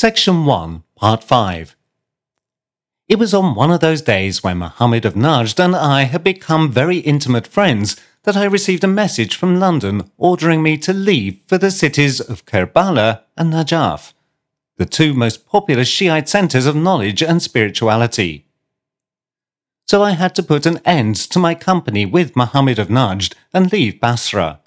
Section 0.00 0.44
1, 0.44 0.84
Part 0.94 1.24
5 1.24 1.76
It 3.08 3.18
was 3.18 3.34
on 3.34 3.56
one 3.56 3.72
of 3.72 3.80
those 3.80 4.00
days 4.00 4.44
when 4.44 4.58
Muhammad 4.58 5.04
of 5.04 5.14
Najd 5.14 5.58
and 5.58 5.74
I 5.74 6.02
had 6.02 6.22
become 6.22 6.70
very 6.70 6.98
intimate 6.98 7.48
friends 7.48 7.96
that 8.22 8.36
I 8.36 8.44
received 8.44 8.84
a 8.84 8.86
message 9.02 9.34
from 9.34 9.58
London 9.58 10.08
ordering 10.16 10.62
me 10.62 10.78
to 10.78 10.92
leave 10.92 11.40
for 11.48 11.58
the 11.58 11.72
cities 11.72 12.20
of 12.20 12.46
Kerbala 12.46 13.22
and 13.36 13.52
Najaf, 13.52 14.12
the 14.76 14.86
two 14.86 15.14
most 15.14 15.44
popular 15.48 15.84
Shiite 15.84 16.28
centres 16.28 16.66
of 16.66 16.76
knowledge 16.76 17.20
and 17.20 17.42
spirituality. 17.42 18.46
So 19.88 20.04
I 20.04 20.12
had 20.12 20.32
to 20.36 20.44
put 20.44 20.64
an 20.64 20.78
end 20.84 21.16
to 21.32 21.40
my 21.40 21.56
company 21.56 22.06
with 22.06 22.36
Muhammad 22.36 22.78
of 22.78 22.86
Najd 22.86 23.34
and 23.52 23.72
leave 23.72 23.98
Basra. 23.98 24.60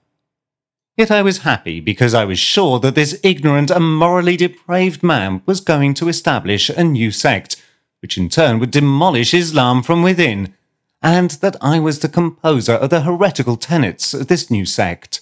Yet 1.02 1.09
I 1.09 1.23
was 1.23 1.39
happy 1.39 1.79
because 1.79 2.13
I 2.13 2.25
was 2.25 2.38
sure 2.38 2.79
that 2.79 2.93
this 2.93 3.20
ignorant 3.23 3.71
and 3.71 3.97
morally 3.97 4.38
depraved 4.38 5.02
man 5.02 5.41
was 5.47 5.59
going 5.59 5.95
to 5.95 6.07
establish 6.07 6.70
a 6.70 6.84
new 6.84 7.09
sect, 7.09 7.55
which 8.03 8.20
in 8.20 8.30
turn 8.30 8.59
would 8.59 8.70
demolish 8.70 9.34
Islam 9.34 9.81
from 9.81 10.03
within, 10.03 10.53
and 11.02 11.31
that 11.41 11.55
I 11.59 11.79
was 11.79 11.98
the 11.98 12.07
composer 12.07 12.73
of 12.73 12.91
the 12.91 13.02
heretical 13.02 13.57
tenets 13.57 14.13
of 14.13 14.27
this 14.27 14.52
new 14.52 14.63
sect. 14.63 15.21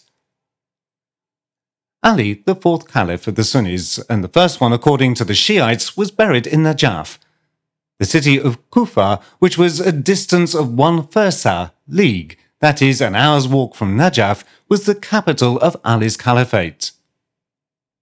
Ali, 2.03 2.43
the 2.45 2.55
fourth 2.55 2.91
caliph 2.91 3.25
of 3.29 3.35
the 3.35 3.45
Sunnis, 3.45 3.99
and 4.09 4.21
the 4.21 4.27
first 4.27 4.59
one 4.59 4.73
according 4.73 5.13
to 5.13 5.23
the 5.23 5.33
Shiites, 5.33 5.95
was 5.95 6.11
buried 6.11 6.45
in 6.45 6.63
Najaf, 6.63 7.19
the 7.99 8.05
city 8.05 8.37
of 8.37 8.69
Kufa, 8.69 9.21
which 9.39 9.57
was 9.57 9.79
a 9.79 9.93
distance 9.93 10.53
of 10.53 10.73
one 10.73 11.03
farsa 11.03 11.71
league 11.87 12.37
that 12.61 12.81
is, 12.81 13.01
an 13.01 13.15
hour's 13.15 13.47
walk 13.47 13.75
from 13.75 13.97
Najaf, 13.97 14.43
was 14.67 14.85
the 14.85 14.95
capital 14.95 15.57
of 15.59 15.77
Ali's 15.83 16.17
caliphate. 16.17 16.91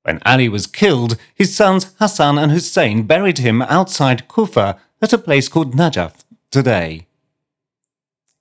When 0.04 0.22
Ali 0.26 0.50
was 0.50 0.68
killed, 0.68 1.18
his 1.36 1.56
sons 1.56 1.94
Hassan 2.00 2.38
and 2.38 2.52
Hussein 2.52 3.04
buried 3.04 3.40
him 3.40 3.62
outside 3.64 4.28
Kufa 4.28 4.80
at 5.02 5.14
a 5.14 5.18
place 5.18 5.48
called 5.48 5.76
Najaf 5.76 6.24
today. 6.50 7.08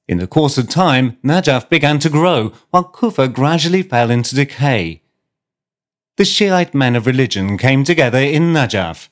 In 0.08 0.18
the 0.18 0.28
course 0.28 0.56
of 0.56 0.68
time, 0.68 1.16
Najaf 1.24 1.68
began 1.68 1.98
to 1.98 2.08
grow, 2.08 2.52
while 2.70 2.84
Kufa 2.84 3.28
gradually 3.28 3.82
fell 3.82 4.10
into 4.10 4.36
decay. 4.36 5.02
The 6.16 6.24
Shiite 6.24 6.74
men 6.74 6.94
of 6.94 7.06
religion 7.06 7.58
came 7.58 7.82
together 7.82 8.20
in 8.20 8.54
Najaf. 8.54 9.08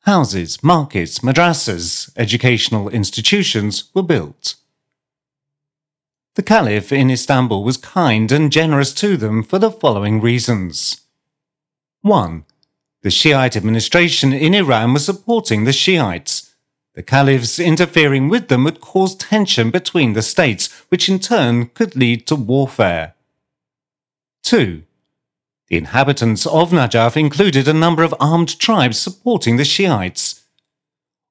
Houses, 0.00 0.62
markets, 0.62 1.20
madrasas, 1.20 2.10
educational 2.16 2.88
institutions 2.88 3.90
were 3.94 4.02
built. 4.02 4.56
The 6.36 6.42
Caliph 6.42 6.92
in 6.92 7.10
Istanbul 7.10 7.64
was 7.64 7.78
kind 7.78 8.30
and 8.30 8.52
generous 8.52 8.92
to 8.94 9.16
them 9.16 9.42
for 9.42 9.58
the 9.58 9.70
following 9.70 10.20
reasons. 10.20 11.00
1. 12.02 12.44
The 13.00 13.10
Shiite 13.10 13.56
administration 13.56 14.34
in 14.34 14.52
Iran 14.52 14.92
was 14.92 15.06
supporting 15.06 15.64
the 15.64 15.72
Shiites. 15.72 16.54
The 16.94 17.02
Caliphs 17.02 17.58
interfering 17.58 18.28
with 18.28 18.48
them 18.48 18.64
would 18.64 18.82
cause 18.82 19.16
tension 19.16 19.70
between 19.70 20.12
the 20.12 20.20
states, 20.20 20.70
which 20.90 21.08
in 21.08 21.20
turn 21.20 21.68
could 21.68 21.96
lead 21.96 22.26
to 22.26 22.36
warfare. 22.36 23.14
2. 24.42 24.82
The 25.68 25.76
inhabitants 25.78 26.44
of 26.44 26.70
Najaf 26.70 27.16
included 27.16 27.66
a 27.66 27.72
number 27.72 28.02
of 28.02 28.14
armed 28.20 28.58
tribes 28.58 28.98
supporting 28.98 29.56
the 29.56 29.64
Shiites. 29.64 30.42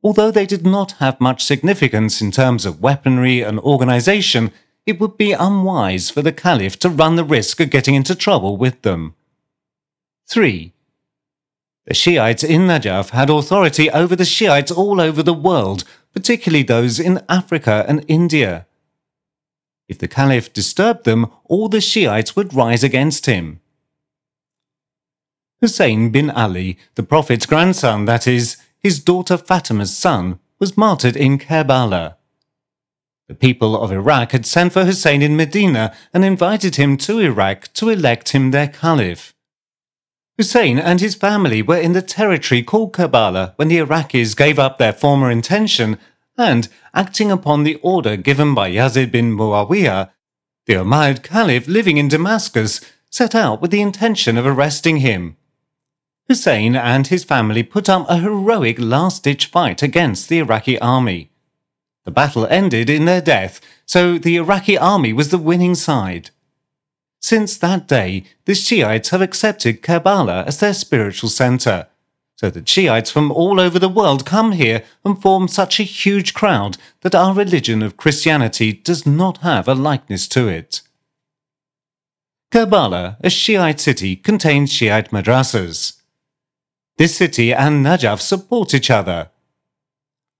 Although 0.03 0.31
they 0.31 0.47
did 0.47 0.65
not 0.65 0.93
have 0.93 1.21
much 1.21 1.43
significance 1.43 2.21
in 2.21 2.31
terms 2.31 2.65
of 2.65 2.81
weaponry 2.81 3.41
and 3.41 3.59
organization, 3.59 4.51
it 4.85 4.99
would 4.99 5.17
be 5.17 5.31
unwise 5.31 6.09
for 6.09 6.21
the 6.21 6.31
Caliph 6.31 6.77
to 6.79 6.89
run 6.89 7.15
the 7.15 7.23
risk 7.23 7.59
of 7.59 7.69
getting 7.69 7.95
into 7.95 8.15
trouble 8.15 8.57
with 8.57 8.81
them. 8.83 9.15
3. 10.27 10.73
The 11.85 11.93
Shiites 11.93 12.43
in 12.43 12.61
Najaf 12.61 13.11
had 13.11 13.29
authority 13.29 13.89
over 13.91 14.15
the 14.15 14.25
Shiites 14.25 14.71
all 14.71 14.99
over 14.99 15.21
the 15.21 15.33
world, 15.33 15.83
particularly 16.13 16.63
those 16.63 16.99
in 16.99 17.21
Africa 17.29 17.85
and 17.87 18.05
India. 18.07 18.65
If 19.87 19.99
the 19.99 20.07
Caliph 20.07 20.51
disturbed 20.51 21.05
them, 21.05 21.31
all 21.43 21.69
the 21.69 21.81
Shiites 21.81 22.35
would 22.35 22.55
rise 22.55 22.83
against 22.83 23.27
him. 23.27 23.59
Hussein 25.61 26.09
bin 26.09 26.31
Ali, 26.31 26.77
the 26.95 27.03
Prophet's 27.03 27.45
grandson, 27.45 28.05
that 28.05 28.27
is, 28.27 28.57
his 28.79 28.99
daughter 28.99 29.37
Fatima's 29.37 29.95
son, 29.95 30.39
was 30.59 30.77
martyred 30.77 31.15
in 31.15 31.37
Karbala. 31.37 32.15
The 33.27 33.35
people 33.35 33.75
of 33.81 33.91
Iraq 33.91 34.33
had 34.33 34.45
sent 34.45 34.73
for 34.73 34.85
Hussein 34.85 35.23
in 35.23 35.35
Medina 35.35 35.95
and 36.13 36.23
invited 36.23 36.75
him 36.75 36.95
to 36.97 37.19
Iraq 37.19 37.73
to 37.73 37.89
elect 37.89 38.29
him 38.29 38.51
their 38.51 38.67
caliph. 38.67 39.33
Hussein 40.37 40.77
and 40.77 40.99
his 40.99 41.15
family 41.15 41.61
were 41.61 41.77
in 41.77 41.93
the 41.93 42.01
territory 42.01 42.61
called 42.61 42.93
Karbala 42.93 43.53
when 43.55 43.67
the 43.67 43.79
Iraqis 43.79 44.35
gave 44.35 44.59
up 44.59 44.77
their 44.77 44.93
former 44.93 45.31
intention 45.31 45.97
and, 46.37 46.67
acting 46.93 47.31
upon 47.31 47.63
the 47.63 47.75
order 47.75 48.15
given 48.15 48.53
by 48.53 48.69
Yazid 48.69 49.11
bin 49.11 49.35
Muawiyah, 49.35 50.11
the 50.67 50.73
Umayyad 50.73 51.23
Caliph 51.23 51.67
living 51.67 51.97
in 51.97 52.09
Damascus 52.09 52.81
set 53.09 53.33
out 53.33 53.61
with 53.61 53.71
the 53.71 53.81
intention 53.81 54.37
of 54.37 54.45
arresting 54.45 54.97
him. 54.97 55.37
Hussein 56.27 56.75
and 56.75 57.07
his 57.07 57.23
family 57.23 57.63
put 57.63 57.87
up 57.87 58.05
a 58.09 58.17
heroic 58.17 58.77
last-ditch 58.79 59.45
fight 59.45 59.81
against 59.81 60.27
the 60.27 60.39
Iraqi 60.39 60.77
army. 60.79 61.31
The 62.05 62.11
battle 62.11 62.45
ended 62.47 62.89
in 62.89 63.05
their 63.05 63.21
death, 63.21 63.59
so 63.85 64.17
the 64.17 64.37
Iraqi 64.37 64.77
army 64.77 65.11
was 65.11 65.29
the 65.29 65.37
winning 65.37 65.75
side. 65.75 66.29
Since 67.19 67.57
that 67.57 67.87
day, 67.87 68.23
the 68.45 68.53
Shiites 68.53 69.09
have 69.09 69.21
accepted 69.21 69.81
Karbala 69.81 70.45
as 70.45 70.59
their 70.59 70.75
spiritual 70.75 71.29
center, 71.29 71.87
so 72.37 72.51
that 72.51 72.69
Shiites 72.69 73.09
from 73.09 73.31
all 73.31 73.59
over 73.59 73.79
the 73.79 73.89
world 73.89 74.25
come 74.25 74.51
here 74.51 74.83
and 75.03 75.19
form 75.19 75.47
such 75.47 75.79
a 75.79 75.83
huge 75.83 76.35
crowd 76.35 76.77
that 77.01 77.15
our 77.15 77.33
religion 77.33 77.81
of 77.81 77.97
Christianity 77.97 78.71
does 78.71 79.07
not 79.07 79.39
have 79.39 79.67
a 79.67 79.73
likeness 79.73 80.27
to 80.29 80.47
it. 80.47 80.81
Karbala, 82.51 83.17
a 83.21 83.29
Shiite 83.31 83.79
city, 83.79 84.15
contains 84.15 84.71
Shiite 84.71 85.09
madrasas. 85.09 85.93
This 86.97 87.17
city 87.17 87.51
and 87.51 87.83
Najaf 87.83 88.21
support 88.21 88.73
each 88.75 88.91
other. 88.91 89.29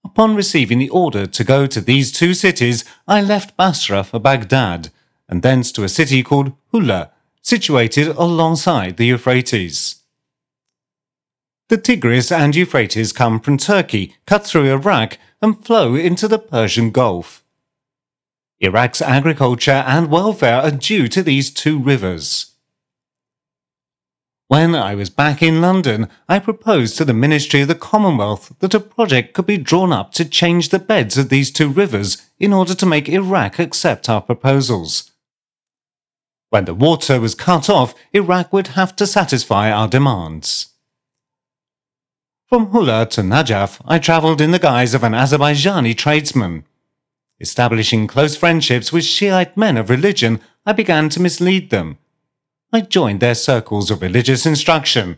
Upon 0.06 0.36
receiving 0.36 0.78
the 0.78 0.88
order 0.90 1.26
to 1.26 1.42
go 1.42 1.66
to 1.66 1.80
these 1.80 2.12
two 2.12 2.32
cities, 2.32 2.84
I 3.08 3.20
left 3.20 3.56
Basra 3.56 4.04
for 4.04 4.20
Baghdad, 4.20 4.90
and 5.28 5.42
thence 5.42 5.72
to 5.72 5.82
a 5.82 5.88
city 5.88 6.22
called 6.22 6.52
Hula, 6.70 7.10
situated 7.42 8.06
alongside 8.16 8.98
the 8.98 9.06
Euphrates. 9.06 9.96
The 11.68 11.76
Tigris 11.76 12.30
and 12.30 12.54
Euphrates 12.54 13.12
come 13.12 13.40
from 13.40 13.58
Turkey, 13.58 14.14
cut 14.26 14.46
through 14.46 14.70
Iraq, 14.70 15.18
and 15.42 15.66
flow 15.66 15.96
into 15.96 16.28
the 16.28 16.38
Persian 16.38 16.92
Gulf. 16.92 17.42
Iraq's 18.60 19.02
agriculture 19.02 19.82
and 19.88 20.08
welfare 20.08 20.62
are 20.62 20.70
due 20.70 21.08
to 21.08 21.20
these 21.20 21.50
two 21.50 21.80
rivers. 21.80 22.52
When 24.48 24.76
I 24.76 24.94
was 24.94 25.10
back 25.10 25.42
in 25.42 25.60
London, 25.60 26.08
I 26.28 26.38
proposed 26.38 26.96
to 26.96 27.04
the 27.04 27.12
Ministry 27.12 27.62
of 27.62 27.68
the 27.68 27.74
Commonwealth 27.74 28.54
that 28.60 28.74
a 28.74 28.80
project 28.80 29.34
could 29.34 29.46
be 29.46 29.56
drawn 29.56 29.92
up 29.92 30.12
to 30.12 30.24
change 30.24 30.68
the 30.68 30.78
beds 30.78 31.18
of 31.18 31.30
these 31.30 31.50
two 31.50 31.68
rivers 31.68 32.30
in 32.38 32.52
order 32.52 32.72
to 32.76 32.86
make 32.86 33.08
Iraq 33.08 33.58
accept 33.58 34.08
our 34.08 34.20
proposals. 34.20 35.10
When 36.50 36.64
the 36.64 36.74
water 36.74 37.20
was 37.20 37.34
cut 37.34 37.68
off, 37.68 37.92
Iraq 38.12 38.52
would 38.52 38.68
have 38.68 38.94
to 38.96 39.06
satisfy 39.06 39.72
our 39.72 39.88
demands. 39.88 40.68
From 42.46 42.66
Hula 42.66 43.06
to 43.06 43.22
Najaf, 43.22 43.80
I 43.84 43.98
travelled 43.98 44.40
in 44.40 44.52
the 44.52 44.60
guise 44.60 44.94
of 44.94 45.02
an 45.02 45.12
Azerbaijani 45.12 45.96
tradesman. 45.96 46.64
Establishing 47.40 48.06
close 48.06 48.36
friendships 48.36 48.92
with 48.92 49.02
Shiite 49.02 49.56
men 49.56 49.76
of 49.76 49.90
religion, 49.90 50.40
I 50.64 50.72
began 50.72 51.08
to 51.08 51.20
mislead 51.20 51.70
them 51.70 51.98
I 52.76 52.82
joined 52.82 53.20
their 53.20 53.34
circles 53.34 53.90
of 53.90 54.02
religious 54.02 54.44
instruction. 54.44 55.16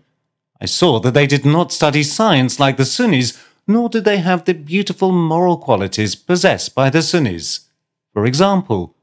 I 0.61 0.67
saw 0.67 1.01
that 1.01 1.13
they 1.13 1.27
did 1.27 1.45
not 1.45 1.73
study 1.73 2.05
science 2.05 2.61
like 2.61 2.77
the 2.77 2.85
Sunnis, 2.85 3.37
nor 3.67 3.89
did 3.89 4.05
they 4.05 4.19
have 4.19 4.45
the 4.45 4.55
beautiful 4.55 5.11
moral 5.11 5.57
qualities 5.57 6.15
possessed 6.15 6.73
by 6.77 6.89
the 6.89 7.03
Sunnis. 7.03 7.67
For 8.13 8.27
example, 8.27 8.95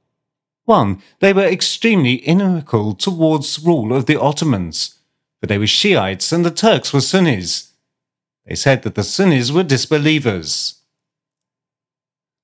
1. 0.64 1.02
They 1.20 1.34
were 1.34 1.44
extremely 1.44 2.26
inimical 2.26 2.96
towards 2.96 3.60
rule 3.60 3.94
of 3.94 4.06
the 4.06 4.18
Ottomans, 4.18 5.00
for 5.42 5.48
they 5.48 5.58
were 5.58 5.68
Shiites 5.68 6.32
and 6.32 6.46
the 6.46 6.50
Turks 6.50 6.94
were 6.94 7.02
Sunnis. 7.02 7.74
They 8.46 8.56
said 8.56 8.84
that 8.84 8.96
the 8.96 9.04
Sunnis 9.04 9.52
were 9.52 9.64
disbelievers. 9.64 10.76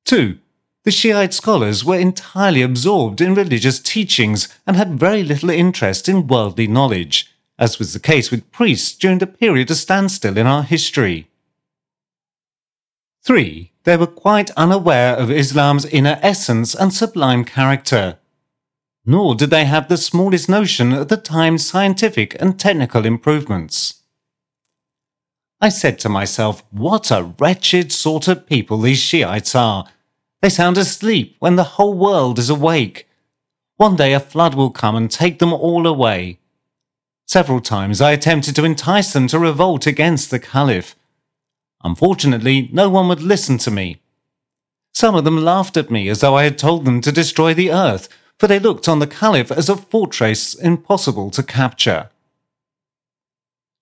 2. 0.03 0.39
The 0.83 0.91
Shiite 0.91 1.33
scholars 1.33 1.85
were 1.85 1.99
entirely 1.99 2.63
absorbed 2.63 3.21
in 3.21 3.35
religious 3.35 3.79
teachings 3.79 4.47
and 4.65 4.75
had 4.75 4.99
very 4.99 5.23
little 5.23 5.51
interest 5.51 6.09
in 6.09 6.25
worldly 6.25 6.67
knowledge, 6.67 7.31
as 7.59 7.77
was 7.77 7.93
the 7.93 7.99
case 7.99 8.31
with 8.31 8.51
priests 8.51 8.97
during 8.97 9.19
the 9.19 9.27
period 9.27 9.69
of 9.69 9.77
standstill 9.77 10.37
in 10.37 10.47
our 10.47 10.63
history. 10.63 11.27
3. 13.23 13.71
They 13.83 13.97
were 13.97 14.07
quite 14.07 14.49
unaware 14.51 15.15
of 15.15 15.29
Islam's 15.29 15.85
inner 15.85 16.17
essence 16.23 16.73
and 16.73 16.91
sublime 16.91 17.45
character. 17.45 18.17
Nor 19.05 19.35
did 19.35 19.51
they 19.51 19.65
have 19.65 19.87
the 19.87 19.97
smallest 19.97 20.49
notion 20.49 20.93
of 20.93 21.09
the 21.09 21.17
time's 21.17 21.65
scientific 21.65 22.35
and 22.41 22.59
technical 22.59 23.05
improvements. 23.05 24.01
I 25.59 25.69
said 25.69 25.99
to 25.99 26.09
myself, 26.09 26.63
what 26.71 27.11
a 27.11 27.33
wretched 27.37 27.91
sort 27.91 28.27
of 28.27 28.47
people 28.47 28.79
these 28.79 28.99
Shiites 28.99 29.53
are. 29.53 29.85
They 30.41 30.49
sound 30.49 30.77
asleep 30.77 31.35
when 31.39 31.55
the 31.55 31.75
whole 31.75 31.93
world 31.93 32.39
is 32.39 32.49
awake. 32.49 33.07
One 33.77 33.95
day 33.95 34.13
a 34.13 34.19
flood 34.19 34.55
will 34.55 34.71
come 34.71 34.95
and 34.95 35.09
take 35.09 35.39
them 35.39 35.53
all 35.53 35.85
away. 35.85 36.39
Several 37.27 37.61
times 37.61 38.01
I 38.01 38.11
attempted 38.11 38.55
to 38.55 38.65
entice 38.65 39.13
them 39.13 39.27
to 39.27 39.39
revolt 39.39 39.85
against 39.85 40.31
the 40.31 40.39
Caliph. 40.39 40.95
Unfortunately, 41.83 42.69
no 42.73 42.89
one 42.89 43.07
would 43.07 43.21
listen 43.21 43.57
to 43.59 43.71
me. 43.71 44.01
Some 44.93 45.15
of 45.15 45.23
them 45.23 45.37
laughed 45.37 45.77
at 45.77 45.91
me 45.91 46.09
as 46.09 46.19
though 46.19 46.35
I 46.35 46.43
had 46.43 46.57
told 46.57 46.85
them 46.85 47.01
to 47.01 47.11
destroy 47.11 47.53
the 47.53 47.71
earth, 47.71 48.09
for 48.37 48.47
they 48.47 48.59
looked 48.59 48.89
on 48.89 48.99
the 48.99 49.07
Caliph 49.07 49.51
as 49.51 49.69
a 49.69 49.77
fortress 49.77 50.55
impossible 50.55 51.31
to 51.31 51.43
capture. 51.43 52.09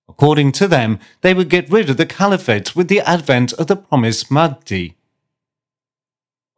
According 0.07 0.51
to 0.53 0.67
them, 0.67 0.99
they 1.21 1.33
would 1.33 1.49
get 1.49 1.71
rid 1.71 1.89
of 1.89 1.97
the 1.97 2.05
Caliphate 2.05 2.75
with 2.75 2.89
the 2.89 3.01
advent 3.01 3.53
of 3.53 3.67
the 3.67 3.77
promised 3.77 4.29
Mahdi. 4.29 4.98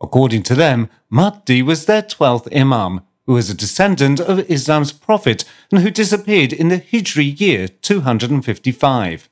According 0.02 0.44
to 0.44 0.56
them, 0.56 0.90
Mahdi 1.10 1.62
was 1.62 1.86
their 1.86 2.02
twelfth 2.02 2.48
Imam, 2.54 3.02
who 3.26 3.34
was 3.34 3.50
a 3.50 3.56
descendant 3.56 4.20
of 4.20 4.50
Islam's 4.50 4.92
prophet 4.92 5.46
and 5.72 5.82
who 5.82 5.92
disappeared 5.92 6.52
in 6.52 6.70
the 6.70 6.80
Hijri 6.80 7.40
year 7.40 7.68
255. 7.68 9.30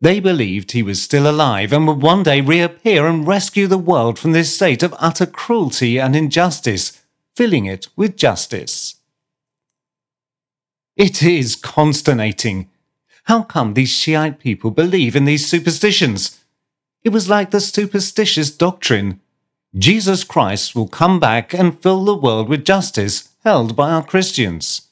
They 0.00 0.20
believed 0.20 0.72
he 0.72 0.82
was 0.82 1.02
still 1.02 1.28
alive 1.28 1.72
and 1.72 1.86
would 1.86 2.02
one 2.02 2.22
day 2.22 2.40
reappear 2.40 3.06
and 3.06 3.26
rescue 3.26 3.66
the 3.66 3.78
world 3.78 4.18
from 4.18 4.32
this 4.32 4.54
state 4.54 4.82
of 4.82 4.94
utter 4.98 5.26
cruelty 5.26 5.98
and 5.98 6.16
injustice, 6.16 7.02
filling 7.34 7.66
it 7.66 7.88
with 7.96 8.16
justice. 8.16 8.96
It 10.96 11.22
is 11.22 11.56
consternating. 11.56 12.68
How 13.24 13.42
come 13.42 13.74
these 13.74 13.90
Shiite 13.90 14.38
people 14.38 14.70
believe 14.70 15.14
in 15.16 15.24
these 15.24 15.48
superstitions? 15.48 16.40
It 17.04 17.10
was 17.10 17.28
like 17.28 17.50
the 17.50 17.60
superstitious 17.60 18.50
doctrine 18.50 19.20
Jesus 19.76 20.22
Christ 20.24 20.74
will 20.74 20.88
come 20.88 21.18
back 21.18 21.54
and 21.54 21.80
fill 21.80 22.04
the 22.04 22.14
world 22.14 22.48
with 22.48 22.64
justice 22.64 23.30
held 23.42 23.74
by 23.74 23.90
our 23.90 24.04
Christians. 24.04 24.88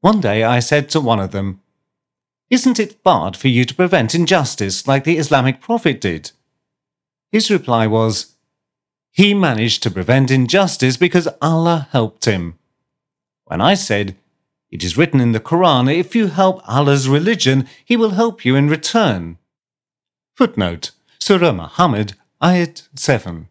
One 0.00 0.20
day 0.20 0.44
I 0.44 0.60
said 0.60 0.88
to 0.90 1.00
one 1.00 1.20
of 1.20 1.32
them, 1.32 1.60
isn't 2.50 2.78
it 2.78 3.00
hard 3.04 3.36
for 3.36 3.48
you 3.48 3.64
to 3.64 3.74
prevent 3.74 4.14
injustice 4.14 4.86
like 4.86 5.02
the 5.04 5.18
Islamic 5.18 5.60
Prophet 5.60 6.00
did? 6.00 6.30
His 7.32 7.50
reply 7.50 7.86
was, 7.88 8.36
He 9.10 9.34
managed 9.34 9.82
to 9.82 9.90
prevent 9.90 10.30
injustice 10.30 10.96
because 10.96 11.26
Allah 11.42 11.88
helped 11.90 12.26
him. 12.26 12.58
When 13.44 13.60
I 13.60 13.74
said, 13.74 14.14
It 14.70 14.84
is 14.84 14.96
written 14.96 15.20
in 15.20 15.32
the 15.32 15.40
Quran, 15.40 15.92
if 15.92 16.14
you 16.14 16.28
help 16.28 16.62
Allah's 16.68 17.08
religion, 17.08 17.66
He 17.84 17.96
will 17.96 18.10
help 18.10 18.44
you 18.44 18.54
in 18.54 18.68
return. 18.68 19.38
Footnote 20.36 20.92
Surah 21.18 21.52
Muhammad, 21.52 22.14
Ayat 22.44 22.86
7. 22.94 23.48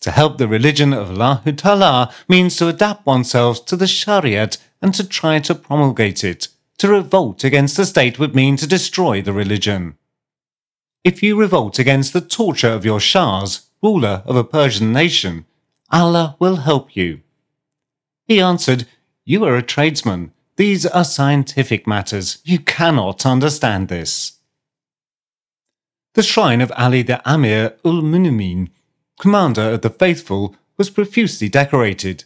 To 0.00 0.10
help 0.10 0.38
the 0.38 0.48
religion 0.48 0.94
of 0.94 1.10
Allah 1.10 1.42
Ta'ala 1.44 2.10
means 2.26 2.56
to 2.56 2.68
adapt 2.68 3.04
oneself 3.04 3.66
to 3.66 3.76
the 3.76 3.84
Shariat 3.84 4.56
and 4.80 4.94
to 4.94 5.06
try 5.06 5.40
to 5.40 5.54
promulgate 5.54 6.24
it. 6.24 6.48
To 6.78 6.88
revolt 6.88 7.44
against 7.44 7.76
the 7.76 7.84
state 7.84 8.18
would 8.18 8.34
mean 8.34 8.56
to 8.56 8.66
destroy 8.66 9.20
the 9.20 9.34
religion. 9.34 9.98
If 11.04 11.22
you 11.22 11.38
revolt 11.38 11.78
against 11.78 12.14
the 12.14 12.22
torture 12.22 12.72
of 12.72 12.86
your 12.86 12.98
Shahs, 12.98 13.66
ruler 13.82 14.22
of 14.24 14.36
a 14.36 14.44
Persian 14.44 14.90
nation, 14.90 15.44
Allah 15.90 16.36
will 16.38 16.56
help 16.56 16.96
you. 16.96 17.20
He 18.24 18.40
answered, 18.40 18.86
You 19.26 19.44
are 19.44 19.56
a 19.56 19.62
tradesman. 19.62 20.32
These 20.56 20.86
are 20.86 21.04
scientific 21.04 21.86
matters. 21.86 22.38
You 22.42 22.60
cannot 22.60 23.26
understand 23.26 23.88
this. 23.88 24.38
The 26.14 26.22
shrine 26.22 26.60
of 26.60 26.72
Ali 26.76 27.02
the 27.02 27.20
Amir 27.28 27.74
ul 27.84 28.00
Mu'minin, 28.00 28.70
commander 29.18 29.72
of 29.72 29.82
the 29.82 29.90
faithful, 29.90 30.54
was 30.76 30.88
profusely 30.88 31.48
decorated. 31.48 32.22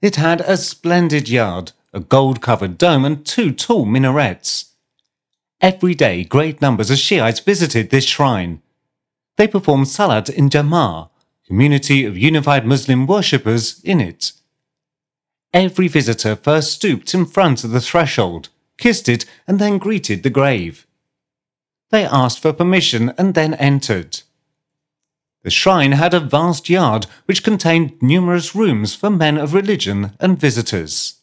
It 0.00 0.16
had 0.16 0.40
a 0.40 0.56
splendid 0.56 1.28
yard, 1.28 1.70
a 1.92 2.00
gold 2.00 2.40
covered 2.40 2.78
dome, 2.78 3.04
and 3.04 3.24
two 3.24 3.52
tall 3.52 3.84
minarets. 3.84 4.72
Every 5.60 5.94
day, 5.94 6.24
great 6.24 6.60
numbers 6.60 6.90
of 6.90 6.98
Shiites 6.98 7.38
visited 7.38 7.90
this 7.90 8.06
shrine. 8.06 8.60
They 9.36 9.46
performed 9.46 9.86
Salat 9.86 10.28
in 10.28 10.50
Jama'ah, 10.50 11.08
community 11.46 12.04
of 12.04 12.18
unified 12.18 12.66
Muslim 12.66 13.06
worshippers 13.06 13.80
in 13.84 14.00
it. 14.00 14.32
Every 15.54 15.86
visitor 15.86 16.34
first 16.34 16.72
stooped 16.72 17.14
in 17.14 17.26
front 17.26 17.62
of 17.62 17.70
the 17.70 17.80
threshold, 17.80 18.48
kissed 18.78 19.08
it, 19.08 19.24
and 19.46 19.60
then 19.60 19.78
greeted 19.78 20.24
the 20.24 20.30
grave. 20.30 20.88
They 21.92 22.06
asked 22.06 22.40
for 22.40 22.54
permission 22.54 23.12
and 23.18 23.34
then 23.34 23.54
entered. 23.54 24.22
The 25.44 25.50
shrine 25.50 25.92
had 25.92 26.14
a 26.14 26.20
vast 26.20 26.68
yard 26.70 27.06
which 27.26 27.44
contained 27.44 28.00
numerous 28.00 28.54
rooms 28.54 28.94
for 28.94 29.10
men 29.10 29.36
of 29.36 29.54
religion 29.54 30.12
and 30.18 30.40
visitors. 30.40 31.20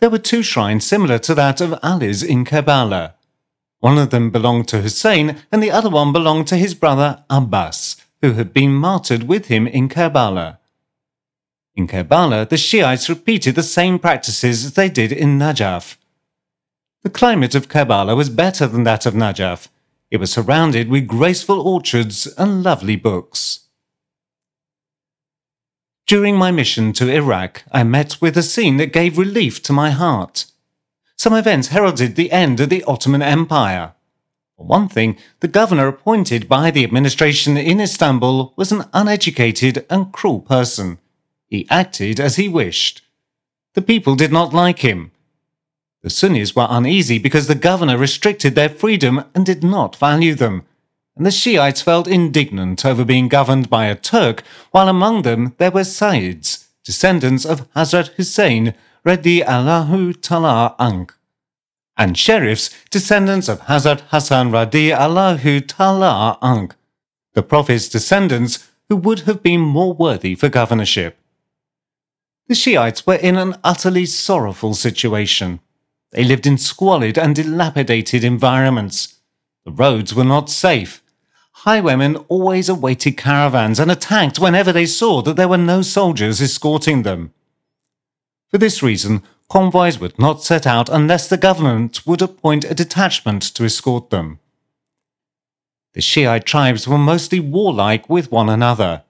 There 0.00 0.10
were 0.10 0.18
two 0.18 0.42
shrines 0.42 0.84
similar 0.84 1.18
to 1.20 1.34
that 1.34 1.60
of 1.60 1.78
Ali's 1.82 2.22
in 2.22 2.44
Karbala. 2.44 3.14
One 3.80 3.96
of 3.96 4.10
them 4.10 4.30
belonged 4.30 4.68
to 4.68 4.82
Hussein, 4.82 5.38
and 5.50 5.62
the 5.62 5.70
other 5.70 5.88
one 5.88 6.12
belonged 6.12 6.48
to 6.48 6.56
his 6.56 6.74
brother 6.74 7.24
Abbas, 7.30 7.96
who 8.20 8.32
had 8.32 8.52
been 8.52 8.72
martyred 8.72 9.22
with 9.22 9.46
him 9.46 9.66
in 9.66 9.88
Karbala. 9.88 10.58
In 11.74 11.86
Karbala, 11.86 12.48
the 12.48 12.56
Shiites 12.56 13.08
repeated 13.08 13.54
the 13.54 13.62
same 13.62 13.98
practices 13.98 14.64
as 14.64 14.72
they 14.74 14.88
did 14.88 15.12
in 15.12 15.38
Najaf. 15.38 15.96
The 17.02 17.10
climate 17.10 17.54
of 17.54 17.68
Karbala 17.68 18.16
was 18.16 18.28
better 18.28 18.66
than 18.66 18.84
that 18.84 19.06
of 19.06 19.14
Najaf. 19.14 19.68
It 20.10 20.16
was 20.16 20.32
surrounded 20.32 20.88
with 20.88 21.06
graceful 21.06 21.60
orchards 21.60 22.26
and 22.36 22.62
lovely 22.62 22.96
books. 22.96 23.68
During 26.08 26.36
my 26.36 26.50
mission 26.50 26.92
to 26.94 27.12
Iraq, 27.12 27.64
I 27.70 27.84
met 27.84 28.20
with 28.20 28.36
a 28.36 28.42
scene 28.42 28.78
that 28.78 28.92
gave 28.92 29.18
relief 29.18 29.62
to 29.64 29.72
my 29.72 29.90
heart. 29.90 30.46
Some 31.16 31.34
events 31.34 31.68
heralded 31.68 32.16
the 32.16 32.32
end 32.32 32.58
of 32.60 32.70
the 32.70 32.82
Ottoman 32.84 33.22
Empire. 33.22 33.92
For 34.56 34.66
one 34.66 34.88
thing, 34.88 35.18
the 35.40 35.48
governor 35.48 35.86
appointed 35.86 36.48
by 36.48 36.70
the 36.70 36.82
administration 36.82 37.56
in 37.56 37.80
Istanbul 37.80 38.54
was 38.56 38.72
an 38.72 38.86
uneducated 38.92 39.86
and 39.88 40.12
cruel 40.12 40.40
person. 40.40 40.98
He 41.46 41.68
acted 41.70 42.18
as 42.18 42.36
he 42.36 42.48
wished. 42.48 43.02
The 43.74 43.82
people 43.82 44.16
did 44.16 44.32
not 44.32 44.52
like 44.52 44.80
him. 44.80 45.12
The 46.02 46.10
Sunnis 46.10 46.54
were 46.54 46.66
uneasy 46.68 47.18
because 47.18 47.48
the 47.48 47.54
governor 47.54 47.98
restricted 47.98 48.54
their 48.54 48.68
freedom 48.68 49.24
and 49.34 49.44
did 49.44 49.64
not 49.64 49.96
value 49.96 50.34
them 50.34 50.64
and 51.18 51.26
the 51.26 51.32
Shiites 51.32 51.82
felt 51.82 52.06
indignant 52.06 52.86
over 52.86 53.04
being 53.04 53.26
governed 53.26 53.68
by 53.68 53.86
a 53.86 53.96
Turk, 53.96 54.44
while 54.70 54.88
among 54.88 55.22
them 55.22 55.52
there 55.58 55.72
were 55.72 55.80
Sayyids, 55.80 56.68
descendants 56.84 57.44
of 57.44 57.70
Hazrat 57.72 58.10
Hussein, 58.14 58.72
Radi 59.04 59.44
Allahu 59.44 60.12
Ta'ala 60.12 60.76
Ank, 60.78 61.12
and 61.96 62.14
Sharifs, 62.14 62.72
descendants 62.90 63.48
of 63.48 63.62
Hazrat 63.62 64.02
Hassan 64.12 64.52
Radi 64.52 64.96
Allahu 64.96 65.60
Ta'ala 65.60 66.38
Ank, 66.40 66.76
the 67.34 67.42
Prophet's 67.42 67.88
descendants 67.88 68.70
who 68.88 68.94
would 68.94 69.20
have 69.20 69.42
been 69.42 69.60
more 69.60 69.92
worthy 69.92 70.36
for 70.36 70.48
governorship. 70.48 71.18
The 72.46 72.54
Shiites 72.54 73.08
were 73.08 73.16
in 73.16 73.36
an 73.36 73.56
utterly 73.64 74.06
sorrowful 74.06 74.74
situation. 74.74 75.58
They 76.12 76.24
lived 76.24 76.46
in 76.46 76.58
squalid 76.58 77.18
and 77.18 77.34
dilapidated 77.34 78.24
environments. 78.24 79.16
The 79.64 79.72
roads 79.72 80.14
were 80.14 80.24
not 80.24 80.50
safe 80.50 81.02
highwaymen 81.64 82.14
always 82.28 82.68
awaited 82.68 83.16
caravans 83.16 83.80
and 83.80 83.90
attacked 83.90 84.38
whenever 84.38 84.72
they 84.72 84.86
saw 84.86 85.20
that 85.22 85.34
there 85.34 85.48
were 85.48 85.58
no 85.58 85.82
soldiers 85.82 86.40
escorting 86.40 87.02
them. 87.02 87.32
For 88.48 88.58
this 88.58 88.80
reason, 88.80 89.24
convoys 89.50 89.98
would 89.98 90.18
not 90.20 90.44
set 90.44 90.66
out 90.66 90.88
unless 90.88 91.28
the 91.28 91.36
government 91.36 92.06
would 92.06 92.22
appoint 92.22 92.64
a 92.64 92.74
detachment 92.74 93.42
to 93.54 93.64
escort 93.64 94.10
them. 94.10 94.38
The 95.94 96.00
Shiite 96.00 96.46
tribes 96.46 96.86
were 96.86 96.98
mostly 96.98 97.40
warlike 97.40 98.08
with 98.08 98.30
one 98.30 98.48
another. 98.48 99.02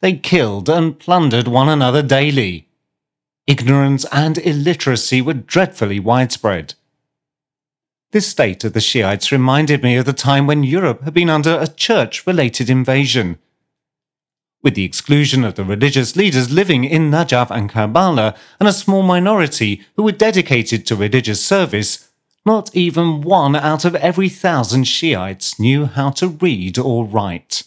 They 0.00 0.14
killed 0.14 0.68
and 0.68 0.98
plundered 0.98 1.48
one 1.48 1.70
another 1.70 2.02
daily. 2.02 2.68
Ignorance 3.46 4.06
and 4.12 4.38
illiteracy 4.38 5.20
were 5.20 5.34
dreadfully 5.34 5.98
widespread. 5.98 6.74
This 8.12 8.28
state 8.28 8.62
of 8.62 8.72
the 8.72 8.80
Shiites 8.80 9.32
reminded 9.32 9.82
me 9.82 9.96
of 9.96 10.04
the 10.04 10.12
time 10.12 10.46
when 10.46 10.62
Europe 10.62 11.02
had 11.02 11.14
been 11.14 11.30
under 11.30 11.58
a 11.58 11.66
church 11.66 12.24
related 12.26 12.70
invasion. 12.70 13.38
With 14.62 14.74
the 14.74 14.84
exclusion 14.84 15.42
of 15.42 15.56
the 15.56 15.64
religious 15.64 16.14
leaders 16.14 16.52
living 16.52 16.84
in 16.84 17.10
Najaf 17.10 17.50
and 17.50 17.68
Karbala 17.68 18.36
and 18.60 18.68
a 18.68 18.72
small 18.72 19.02
minority 19.02 19.82
who 19.96 20.04
were 20.04 20.12
dedicated 20.12 20.86
to 20.86 20.94
religious 20.94 21.44
service, 21.44 22.10
not 22.46 22.74
even 22.76 23.22
one 23.22 23.56
out 23.56 23.84
of 23.84 23.96
every 23.96 24.28
thousand 24.28 24.84
Shiites 24.84 25.58
knew 25.58 25.86
how 25.86 26.10
to 26.10 26.28
read 26.28 26.78
or 26.78 27.04
write. 27.04 27.64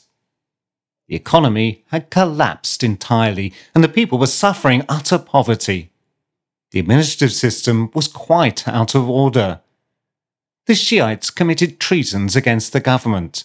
The 1.07 1.15
economy 1.15 1.83
had 1.89 2.09
collapsed 2.09 2.83
entirely, 2.83 3.53
and 3.73 3.83
the 3.83 3.89
people 3.89 4.17
were 4.17 4.27
suffering 4.27 4.83
utter 4.89 5.19
poverty. 5.19 5.91
The 6.71 6.79
administrative 6.79 7.31
system 7.31 7.91
was 7.93 8.07
quite 8.07 8.67
out 8.67 8.95
of 8.95 9.09
order. 9.09 9.61
the 10.65 10.73
Shiites 10.73 11.29
committed 11.29 11.79
treasons 11.79 12.35
against 12.35 12.73
the 12.73 12.79
government. 12.79 13.43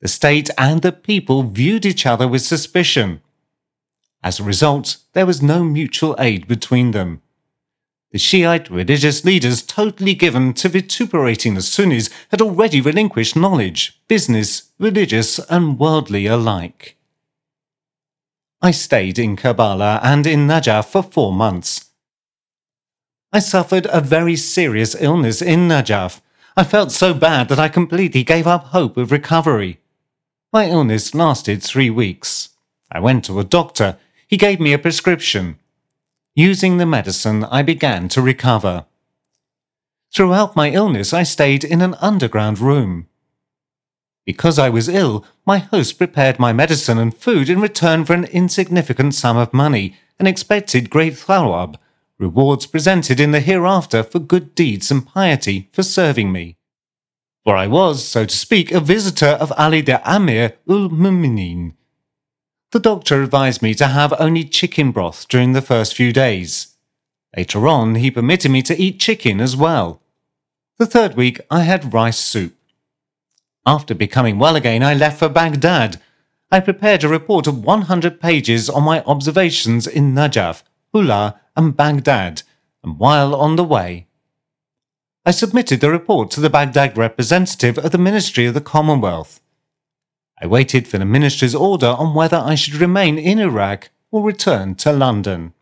The 0.00 0.08
state 0.08 0.50
and 0.58 0.82
the 0.82 0.92
people 0.92 1.44
viewed 1.44 1.86
each 1.86 2.04
other 2.04 2.28
with 2.28 2.42
suspicion. 2.42 3.22
As 4.22 4.38
a 4.38 4.44
result, 4.44 4.98
there 5.14 5.24
was 5.24 5.40
no 5.40 5.64
mutual 5.64 6.14
aid 6.18 6.46
between 6.46 6.90
them. 6.90 7.22
The 8.12 8.18
Shiite 8.18 8.68
religious 8.70 9.24
leaders 9.24 9.62
totally 9.62 10.14
given 10.14 10.52
to 10.54 10.68
vituperating 10.68 11.54
the 11.54 11.62
Sunnis 11.62 12.10
had 12.30 12.42
already 12.42 12.80
relinquished 12.80 13.36
knowledge, 13.36 14.00
business, 14.08 14.70
religious, 14.80 15.38
and 15.48 15.78
worldly 15.78 16.26
alike. 16.26 16.96
I 18.60 18.72
stayed 18.72 19.18
in 19.18 19.36
Kerbala 19.36 20.00
and 20.02 20.26
in 20.26 20.48
Najaf 20.48 20.86
for 20.86 21.04
four 21.04 21.32
months. 21.32 21.90
I 23.32 23.38
suffered 23.38 23.86
a 23.92 24.00
very 24.00 24.34
serious 24.34 24.96
illness 24.98 25.40
in 25.40 25.68
Najaf. 25.68 26.20
I 26.56 26.64
felt 26.64 26.90
so 26.90 27.14
bad 27.14 27.48
that 27.48 27.60
I 27.60 27.68
completely 27.68 28.24
gave 28.24 28.46
up 28.48 28.64
hope 28.64 28.96
of 28.96 29.12
recovery. 29.12 29.78
My 30.52 30.68
illness 30.68 31.14
lasted 31.14 31.62
three 31.62 31.90
weeks. 31.90 32.48
I 32.90 32.98
went 32.98 33.24
to 33.26 33.38
a 33.38 33.44
doctor. 33.44 33.98
He 34.26 34.36
gave 34.36 34.58
me 34.58 34.72
a 34.72 34.80
prescription. 34.80 35.59
Using 36.40 36.78
the 36.78 36.86
medicine, 36.86 37.44
I 37.44 37.60
began 37.60 38.08
to 38.08 38.22
recover. 38.22 38.86
Throughout 40.10 40.56
my 40.56 40.70
illness, 40.70 41.12
I 41.12 41.22
stayed 41.22 41.64
in 41.64 41.82
an 41.82 41.96
underground 42.00 42.60
room. 42.60 43.08
Because 44.24 44.58
I 44.58 44.70
was 44.70 44.88
ill, 44.88 45.22
my 45.44 45.58
host 45.58 45.98
prepared 45.98 46.38
my 46.38 46.54
medicine 46.54 46.96
and 46.96 47.14
food 47.14 47.50
in 47.50 47.60
return 47.60 48.06
for 48.06 48.14
an 48.14 48.24
insignificant 48.24 49.14
sum 49.14 49.36
of 49.36 49.52
money 49.52 49.96
and 50.18 50.26
expected 50.26 50.88
great 50.88 51.12
thawab, 51.12 51.76
rewards 52.18 52.64
presented 52.64 53.20
in 53.20 53.32
the 53.32 53.40
hereafter 53.40 54.02
for 54.02 54.18
good 54.18 54.54
deeds 54.54 54.90
and 54.90 55.06
piety 55.06 55.68
for 55.74 55.82
serving 55.82 56.32
me. 56.32 56.56
For 57.44 57.54
I 57.54 57.66
was, 57.66 58.02
so 58.02 58.24
to 58.24 58.34
speak, 58.34 58.72
a 58.72 58.80
visitor 58.80 59.36
of 59.44 59.52
Ali 59.58 59.82
the 59.82 60.00
Amir 60.10 60.54
ul 60.66 60.88
Muminin, 60.88 61.74
the 62.72 62.80
doctor 62.80 63.22
advised 63.22 63.62
me 63.62 63.74
to 63.74 63.88
have 63.88 64.14
only 64.20 64.44
chicken 64.44 64.92
broth 64.92 65.26
during 65.28 65.52
the 65.52 65.62
first 65.62 65.94
few 65.94 66.12
days. 66.12 66.76
Later 67.36 67.66
on, 67.66 67.96
he 67.96 68.10
permitted 68.10 68.50
me 68.50 68.62
to 68.62 68.80
eat 68.80 69.00
chicken 69.00 69.40
as 69.40 69.56
well. 69.56 70.00
The 70.78 70.86
third 70.86 71.16
week, 71.16 71.40
I 71.50 71.62
had 71.62 71.92
rice 71.92 72.18
soup. 72.18 72.54
After 73.66 73.94
becoming 73.94 74.38
well 74.38 74.56
again, 74.56 74.82
I 74.82 74.94
left 74.94 75.18
for 75.18 75.28
Baghdad. 75.28 76.00
I 76.50 76.60
prepared 76.60 77.04
a 77.04 77.08
report 77.08 77.46
of 77.46 77.62
100 77.64 78.20
pages 78.20 78.70
on 78.70 78.84
my 78.84 79.02
observations 79.02 79.86
in 79.86 80.14
Najaf, 80.14 80.62
Hula, 80.92 81.40
and 81.56 81.76
Baghdad, 81.76 82.42
and 82.82 82.98
while 82.98 83.34
on 83.34 83.56
the 83.56 83.64
way, 83.64 84.06
I 85.26 85.32
submitted 85.32 85.80
the 85.80 85.90
report 85.90 86.30
to 86.32 86.40
the 86.40 86.48
Baghdad 86.48 86.96
representative 86.96 87.78
of 87.78 87.90
the 87.90 87.98
Ministry 87.98 88.46
of 88.46 88.54
the 88.54 88.60
Commonwealth. 88.60 89.40
I 90.40 90.46
waited 90.46 90.88
for 90.88 90.96
the 90.96 91.04
ministry's 91.04 91.54
order 91.54 91.88
on 91.88 92.14
whether 92.14 92.38
I 92.38 92.54
should 92.54 92.74
remain 92.74 93.18
in 93.18 93.38
Iraq 93.38 93.90
or 94.10 94.22
return 94.22 94.74
to 94.76 94.92
London. 94.92 95.52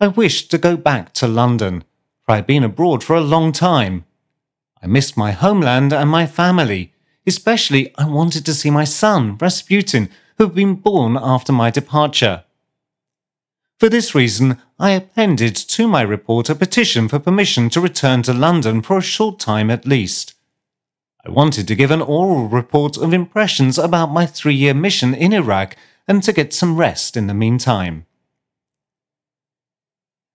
I 0.00 0.08
wished 0.08 0.50
to 0.50 0.58
go 0.58 0.76
back 0.76 1.12
to 1.14 1.26
London, 1.26 1.82
for 2.22 2.32
I 2.32 2.36
had 2.36 2.46
been 2.46 2.62
abroad 2.62 3.02
for 3.02 3.16
a 3.16 3.20
long 3.20 3.50
time. 3.50 4.04
I 4.82 4.86
missed 4.86 5.16
my 5.16 5.32
homeland 5.32 5.92
and 5.92 6.08
my 6.08 6.26
family. 6.26 6.92
Especially, 7.26 7.92
I 7.96 8.06
wanted 8.06 8.46
to 8.46 8.54
see 8.54 8.70
my 8.70 8.84
son, 8.84 9.36
Rasputin, 9.40 10.08
who 10.38 10.44
had 10.44 10.54
been 10.54 10.76
born 10.76 11.18
after 11.20 11.52
my 11.52 11.70
departure. 11.70 12.44
For 13.80 13.88
this 13.88 14.14
reason, 14.14 14.58
I 14.78 14.92
appended 14.92 15.56
to 15.56 15.88
my 15.88 16.02
report 16.02 16.48
a 16.48 16.54
petition 16.54 17.08
for 17.08 17.18
permission 17.18 17.68
to 17.70 17.80
return 17.80 18.22
to 18.22 18.32
London 18.32 18.80
for 18.80 18.96
a 18.98 19.02
short 19.02 19.40
time 19.40 19.70
at 19.70 19.86
least. 19.86 20.35
I 21.26 21.30
wanted 21.30 21.66
to 21.66 21.74
give 21.74 21.90
an 21.90 22.02
oral 22.02 22.46
report 22.46 22.96
of 22.96 23.12
impressions 23.12 23.78
about 23.78 24.12
my 24.12 24.26
three 24.26 24.54
year 24.54 24.74
mission 24.74 25.12
in 25.12 25.32
Iraq 25.32 25.74
and 26.06 26.22
to 26.22 26.32
get 26.32 26.54
some 26.54 26.76
rest 26.76 27.16
in 27.16 27.26
the 27.26 27.34
meantime. 27.34 28.06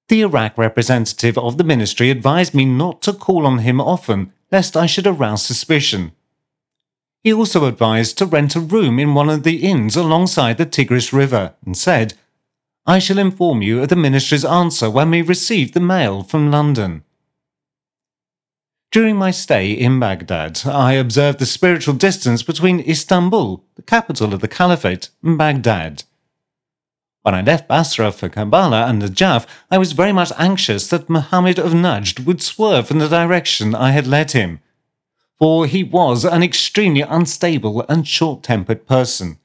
The 0.09 0.21
Iraq 0.21 0.57
representative 0.57 1.37
of 1.37 1.57
the 1.57 1.63
ministry 1.63 2.09
advised 2.09 2.53
me 2.53 2.65
not 2.65 3.01
to 3.03 3.13
call 3.13 3.45
on 3.45 3.59
him 3.59 3.79
often, 3.79 4.33
lest 4.51 4.75
I 4.75 4.85
should 4.85 5.07
arouse 5.07 5.45
suspicion. 5.45 6.11
He 7.23 7.31
also 7.31 7.63
advised 7.63 8.17
to 8.17 8.25
rent 8.25 8.57
a 8.57 8.59
room 8.59 8.99
in 8.99 9.13
one 9.13 9.29
of 9.29 9.43
the 9.43 9.63
inns 9.63 9.95
alongside 9.95 10.57
the 10.57 10.65
Tigris 10.65 11.13
River 11.13 11.53
and 11.65 11.77
said, 11.77 12.15
I 12.85 12.99
shall 12.99 13.17
inform 13.17 13.61
you 13.61 13.81
of 13.81 13.87
the 13.87 13.95
ministry's 13.95 14.43
answer 14.43 14.89
when 14.89 15.09
we 15.09 15.21
receive 15.21 15.71
the 15.71 15.79
mail 15.79 16.21
from 16.21 16.51
London. 16.51 17.05
During 18.91 19.15
my 19.15 19.31
stay 19.31 19.71
in 19.71 20.01
Baghdad, 20.01 20.63
I 20.65 20.93
observed 20.93 21.39
the 21.39 21.45
spiritual 21.45 21.93
distance 21.93 22.43
between 22.43 22.81
Istanbul, 22.81 23.63
the 23.75 23.81
capital 23.81 24.33
of 24.33 24.41
the 24.41 24.49
Caliphate, 24.49 25.07
and 25.23 25.37
Baghdad. 25.37 26.03
When 27.21 27.33
I 27.33 27.41
left 27.41 27.69
Basra 27.69 28.11
for 28.11 28.27
Kerbala 28.27 28.89
and 28.89 29.01
Najaf, 29.01 29.47
I 29.69 29.77
was 29.77 29.93
very 29.93 30.11
much 30.11 30.33
anxious 30.37 30.87
that 30.89 31.09
Muhammad 31.09 31.57
of 31.57 31.71
Najd 31.71 32.25
would 32.25 32.41
swerve 32.41 32.89
from 32.89 32.99
the 32.99 33.07
direction 33.07 33.73
I 33.73 33.91
had 33.91 34.07
led 34.07 34.31
him, 34.31 34.59
for 35.39 35.67
he 35.67 35.85
was 35.85 36.25
an 36.25 36.43
extremely 36.43 37.01
unstable 37.01 37.85
and 37.87 38.05
short 38.05 38.43
tempered 38.43 38.85
person. 38.85 39.39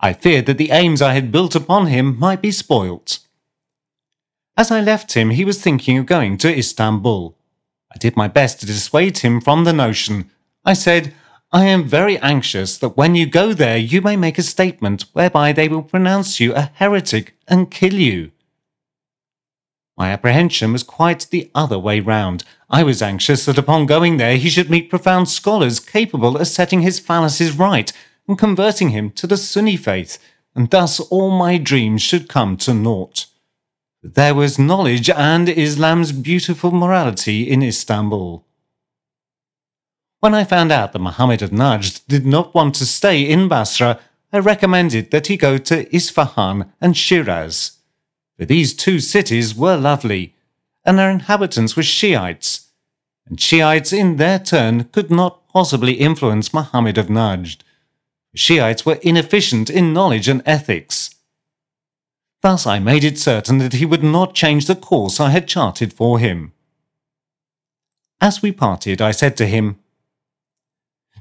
I 0.00 0.14
feared 0.14 0.46
that 0.46 0.56
the 0.56 0.70
aims 0.70 1.02
I 1.02 1.12
had 1.12 1.30
built 1.30 1.54
upon 1.54 1.88
him 1.88 2.18
might 2.18 2.40
be 2.40 2.52
spoilt. 2.52 3.18
As 4.56 4.70
I 4.70 4.80
left 4.80 5.12
him, 5.12 5.28
he 5.28 5.44
was 5.44 5.60
thinking 5.60 5.98
of 5.98 6.06
going 6.06 6.38
to 6.38 6.56
Istanbul. 6.56 7.36
I 7.92 7.98
did 7.98 8.16
my 8.16 8.28
best 8.28 8.60
to 8.60 8.66
dissuade 8.66 9.18
him 9.18 9.40
from 9.40 9.64
the 9.64 9.72
notion. 9.72 10.30
I 10.64 10.74
said, 10.74 11.14
I 11.52 11.64
am 11.64 11.84
very 11.84 12.16
anxious 12.18 12.78
that 12.78 12.96
when 12.96 13.16
you 13.16 13.26
go 13.26 13.52
there 13.52 13.76
you 13.76 14.00
may 14.00 14.16
make 14.16 14.38
a 14.38 14.42
statement 14.42 15.06
whereby 15.12 15.52
they 15.52 15.68
will 15.68 15.82
pronounce 15.82 16.38
you 16.38 16.54
a 16.54 16.70
heretic 16.74 17.36
and 17.48 17.70
kill 17.70 17.94
you. 17.94 18.30
My 19.96 20.12
apprehension 20.12 20.72
was 20.72 20.82
quite 20.84 21.26
the 21.30 21.50
other 21.54 21.78
way 21.78 22.00
round. 22.00 22.44
I 22.70 22.84
was 22.84 23.02
anxious 23.02 23.44
that 23.44 23.58
upon 23.58 23.86
going 23.86 24.16
there 24.16 24.36
he 24.36 24.48
should 24.48 24.70
meet 24.70 24.88
profound 24.88 25.28
scholars 25.28 25.80
capable 25.80 26.36
of 26.36 26.46
setting 26.46 26.82
his 26.82 27.00
fallacies 27.00 27.56
right 27.56 27.92
and 28.28 28.38
converting 28.38 28.90
him 28.90 29.10
to 29.10 29.26
the 29.26 29.36
Sunni 29.36 29.76
faith, 29.76 30.18
and 30.54 30.70
thus 30.70 31.00
all 31.00 31.30
my 31.30 31.58
dreams 31.58 32.00
should 32.00 32.28
come 32.28 32.56
to 32.58 32.72
naught. 32.72 33.26
There 34.02 34.34
was 34.34 34.58
knowledge 34.58 35.10
and 35.10 35.46
Islam's 35.46 36.12
beautiful 36.12 36.70
morality 36.70 37.50
in 37.50 37.62
Istanbul. 37.62 38.46
When 40.20 40.34
I 40.34 40.44
found 40.44 40.72
out 40.72 40.92
that 40.92 41.00
Muhammad 41.00 41.42
of 41.42 41.50
Najd 41.50 42.06
did 42.06 42.24
not 42.24 42.54
want 42.54 42.74
to 42.76 42.86
stay 42.86 43.22
in 43.22 43.46
Basra, 43.46 44.00
I 44.32 44.38
recommended 44.38 45.10
that 45.10 45.26
he 45.26 45.36
go 45.36 45.58
to 45.58 45.94
Isfahan 45.94 46.72
and 46.80 46.96
Shiraz. 46.96 47.72
For 48.38 48.46
these 48.46 48.72
two 48.72 49.00
cities 49.00 49.54
were 49.54 49.76
lovely, 49.76 50.34
and 50.82 50.98
their 50.98 51.10
inhabitants 51.10 51.76
were 51.76 51.82
Shiites, 51.82 52.68
and 53.26 53.38
Shiites 53.38 53.92
in 53.92 54.16
their 54.16 54.38
turn 54.38 54.84
could 54.84 55.10
not 55.10 55.46
possibly 55.48 55.94
influence 55.94 56.54
Muhammad 56.54 56.96
of 56.96 57.08
Najd. 57.08 57.58
Shiites 58.34 58.86
were 58.86 58.98
inefficient 59.02 59.68
in 59.68 59.92
knowledge 59.92 60.26
and 60.28 60.42
ethics. 60.46 61.14
Thus 62.42 62.66
I 62.66 62.78
made 62.78 63.04
it 63.04 63.18
certain 63.18 63.58
that 63.58 63.74
he 63.74 63.84
would 63.84 64.02
not 64.02 64.34
change 64.34 64.66
the 64.66 64.74
course 64.74 65.20
I 65.20 65.30
had 65.30 65.46
charted 65.46 65.92
for 65.92 66.18
him. 66.18 66.52
As 68.20 68.42
we 68.42 68.52
parted, 68.52 69.00
I 69.02 69.10
said 69.10 69.36
to 69.38 69.46
him, 69.46 69.78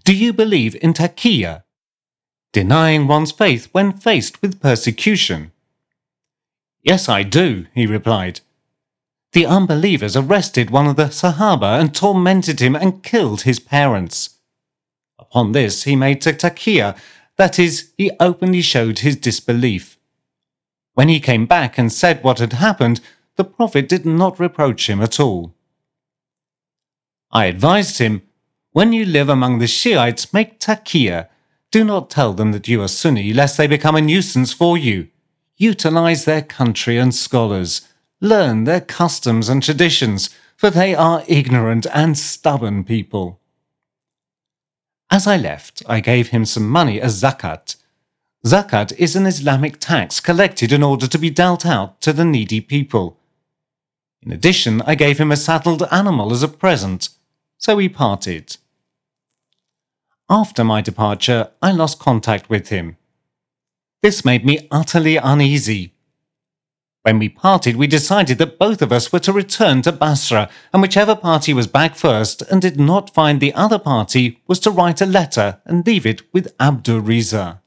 Do 0.06 0.16
you 0.16 0.32
believe 0.32 0.76
in 0.82 0.94
taqiyya? 0.94 1.64
Denying 2.54 3.08
one's 3.08 3.32
faith 3.32 3.68
when 3.74 3.94
faced 3.94 4.42
with 4.42 4.62
persecution. 4.62 5.52
Yes, 6.82 7.10
I 7.10 7.24
do, 7.24 7.68
he 7.76 7.86
replied. 7.86 8.42
The 9.34 9.46
unbelievers 9.46 10.16
arrested 10.16 10.72
one 10.72 10.88
of 10.88 10.96
the 10.96 11.06
Sahaba 11.06 11.80
and 11.80 11.94
tormented 11.94 12.60
him 12.60 12.76
and 12.76 13.04
killed 13.04 13.42
his 13.42 13.60
parents. 13.60 14.38
Upon 15.20 15.52
this, 15.52 15.84
he 15.84 15.96
made 15.96 16.22
taqiyya, 16.22 16.98
that 17.36 17.60
is, 17.60 17.92
he 17.98 18.12
openly 18.20 18.62
showed 18.62 19.00
his 19.00 19.16
disbelief. 19.16 19.99
When 20.94 21.10
he 21.10 21.20
came 21.20 21.46
back 21.46 21.78
and 21.78 21.92
said 21.92 22.24
what 22.24 22.40
had 22.40 22.54
happened, 22.54 23.02
the 23.36 23.44
Prophet 23.44 23.88
did 23.88 24.06
not 24.06 24.40
reproach 24.40 24.90
him 24.90 25.02
at 25.02 25.20
all. 25.20 25.54
I 27.32 27.46
advised 27.46 28.00
him, 28.00 28.24
when 28.72 28.94
you 28.94 29.06
live 29.06 29.30
among 29.30 29.60
the 29.60 29.68
Shiites, 29.68 30.34
make 30.34 30.60
taqiyya. 30.60 31.28
Do 31.72 31.84
not 31.84 32.10
tell 32.10 32.34
them 32.34 32.52
that 32.52 32.68
you 32.68 32.82
are 32.82 32.88
Sunni, 32.88 33.34
lest 33.34 33.58
they 33.58 33.68
become 33.68 33.96
a 33.96 34.02
nuisance 34.02 34.54
for 34.54 34.78
you. 34.78 35.08
Utilize 35.58 36.26
their 36.26 36.42
country 36.42 36.98
and 36.98 37.14
scholars. 37.14 37.88
Learn 38.22 38.64
their 38.64 38.82
customs 38.82 39.50
and 39.50 39.64
traditions, 39.64 40.30
for 40.56 40.70
they 40.70 40.94
are 40.94 41.24
ignorant 41.28 41.88
and 41.94 42.18
stubborn 42.18 42.84
people. 42.84 43.40
As 45.10 45.26
I 45.26 45.38
left, 45.38 45.82
I 45.88 46.00
gave 46.02 46.30
him 46.30 46.46
some 46.46 46.70
money 46.70 47.02
as 47.02 47.22
zakat, 47.22 47.76
Zakat 48.46 48.94
is 48.98 49.18
an 49.18 49.26
Islamic 49.26 49.80
tax 49.80 50.22
collected 50.22 50.72
in 50.72 50.82
order 50.82 51.08
to 51.08 51.18
be 51.18 51.30
dealt 51.30 51.66
out 51.66 52.00
to 52.02 52.14
the 52.14 52.24
needy 52.24 52.62
people. 52.62 53.18
In 54.22 54.32
addition, 54.32 54.82
I 54.84 54.96
gave 54.96 55.18
him 55.18 55.32
a 55.32 55.38
saddled 55.38 55.84
animal 55.92 56.32
as 56.32 56.42
a 56.42 56.48
present, 56.48 57.10
so 57.58 57.76
we 57.76 57.90
parted. 57.90 58.56
After 60.30 60.64
my 60.64 60.80
departure, 60.80 61.52
I 61.62 61.72
lost 61.72 62.00
contact 62.00 62.50
with 62.50 62.70
him. 62.70 62.96
This 64.02 64.24
made 64.24 64.46
me 64.46 64.68
utterly 64.72 65.18
uneasy. 65.18 65.94
When 67.02 67.20
we 67.20 67.28
parted, 67.28 67.76
we 67.76 67.88
decided 67.88 68.38
that 68.38 68.60
both 68.60 68.82
of 68.82 68.94
us 68.94 69.12
were 69.12 69.20
to 69.20 69.34
return 69.34 69.82
to 69.82 69.92
Basra, 69.92 70.50
and 70.72 70.82
whichever 70.82 71.16
party 71.16 71.54
was 71.54 71.68
back 71.68 71.96
first 71.96 72.42
and 72.44 72.62
did 72.62 72.80
not 72.80 73.14
find 73.14 73.42
the 73.42 73.54
other 73.54 73.80
party 73.80 74.42
was 74.48 74.60
to 74.60 74.72
write 74.72 75.02
a 75.02 75.06
letter 75.06 75.60
and 75.66 75.86
leave 75.86 76.06
it 76.06 76.22
with 76.34 76.56
Abdur 76.58 77.02
Riza. 77.02 77.59